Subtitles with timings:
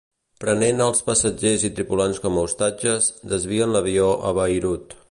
[0.43, 4.97] Prenent als passatgers i tripulants com a ostatges, desvien l'avió a Beirut.